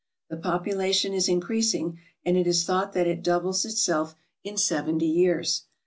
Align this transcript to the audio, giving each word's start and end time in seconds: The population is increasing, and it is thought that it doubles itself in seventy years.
The 0.31 0.37
population 0.37 1.13
is 1.13 1.29
increasing, 1.29 1.99
and 2.25 2.35
it 2.35 2.47
is 2.47 2.63
thought 2.65 2.93
that 2.93 3.05
it 3.05 3.21
doubles 3.21 3.65
itself 3.65 4.15
in 4.43 4.57
seventy 4.57 5.05
years. 5.05 5.65